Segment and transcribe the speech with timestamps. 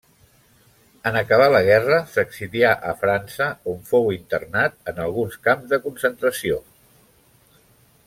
[1.09, 6.63] En acabar la guerra s'exilià a França, on fou internat en alguns camps de concentració.